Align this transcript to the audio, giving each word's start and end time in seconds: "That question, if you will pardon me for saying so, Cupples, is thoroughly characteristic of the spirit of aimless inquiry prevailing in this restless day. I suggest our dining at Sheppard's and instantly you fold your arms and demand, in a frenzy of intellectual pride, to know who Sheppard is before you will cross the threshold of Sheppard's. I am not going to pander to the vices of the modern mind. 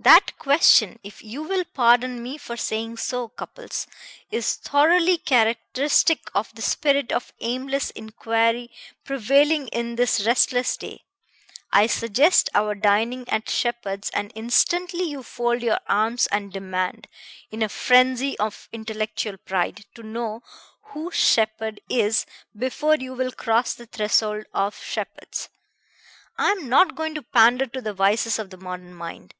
"That 0.00 0.38
question, 0.38 0.98
if 1.02 1.22
you 1.22 1.42
will 1.42 1.64
pardon 1.74 2.22
me 2.22 2.38
for 2.38 2.56
saying 2.56 2.96
so, 2.98 3.28
Cupples, 3.28 3.86
is 4.30 4.54
thoroughly 4.54 5.18
characteristic 5.18 6.30
of 6.34 6.54
the 6.54 6.62
spirit 6.62 7.12
of 7.12 7.34
aimless 7.40 7.90
inquiry 7.90 8.70
prevailing 9.04 9.68
in 9.68 9.96
this 9.96 10.24
restless 10.24 10.78
day. 10.78 11.04
I 11.70 11.86
suggest 11.86 12.48
our 12.54 12.74
dining 12.74 13.28
at 13.28 13.50
Sheppard's 13.50 14.08
and 14.10 14.32
instantly 14.34 15.02
you 15.02 15.22
fold 15.22 15.60
your 15.60 15.80
arms 15.86 16.26
and 16.28 16.50
demand, 16.50 17.06
in 17.50 17.60
a 17.62 17.68
frenzy 17.68 18.38
of 18.38 18.70
intellectual 18.72 19.36
pride, 19.36 19.84
to 19.96 20.02
know 20.02 20.42
who 20.92 21.10
Sheppard 21.10 21.82
is 21.90 22.24
before 22.56 22.94
you 22.94 23.12
will 23.12 23.32
cross 23.32 23.74
the 23.74 23.84
threshold 23.86 24.46
of 24.54 24.74
Sheppard's. 24.80 25.50
I 26.38 26.52
am 26.52 26.70
not 26.70 26.94
going 26.94 27.14
to 27.16 27.22
pander 27.22 27.66
to 27.66 27.82
the 27.82 27.92
vices 27.92 28.38
of 28.38 28.48
the 28.48 28.56
modern 28.56 28.94
mind. 28.94 29.34